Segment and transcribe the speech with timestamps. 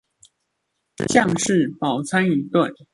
[1.09, 2.87] 將士飽餐一頓